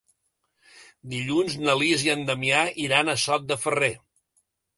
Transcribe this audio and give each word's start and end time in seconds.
Dilluns 1.11 1.57
na 1.65 1.75
Lis 1.81 2.05
i 2.07 2.09
en 2.15 2.25
Damià 2.31 2.63
iran 2.87 3.13
a 3.15 3.17
Sot 3.27 3.47
de 3.53 3.59
Ferrer. 3.67 3.93